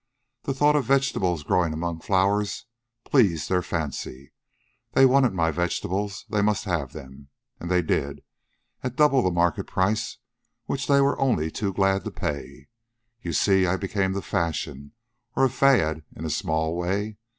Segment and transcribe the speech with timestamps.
[0.45, 2.65] The thought of vegetables growing among flowers
[3.03, 4.33] pleased their fancy.
[4.93, 6.25] They wanted my vegetables.
[6.27, 7.27] They must have them.
[7.59, 8.23] And they did,
[8.81, 10.17] at double the market price,
[10.65, 12.67] which they were only too glad to pay.
[13.21, 14.93] You see, I became the fashion,
[15.35, 17.17] or a fad, in a small way.